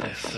[0.00, 0.36] Yes,